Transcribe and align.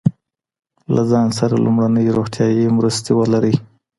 له 0.95 1.01
ځان 1.11 1.27
سره 1.39 1.55
لومړنۍ 1.65 2.05
روغتیایی 2.17 2.73
مرستې 2.77 3.11
ولرئ. 3.15 3.55